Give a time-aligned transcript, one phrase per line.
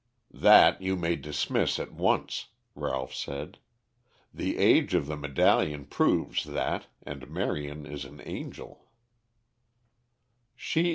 [0.33, 3.59] "That you may dismiss at once," Ralph said.
[4.33, 8.89] "The age of the medallion proves that and Marion is an angel."